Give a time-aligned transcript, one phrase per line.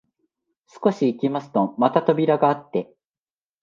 [0.65, 2.91] 少し行きますとまた扉があって、